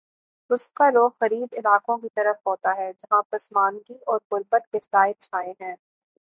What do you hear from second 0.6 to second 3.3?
کا رخ غریب علاقوں کی طرف ہوتا ہے، جہاں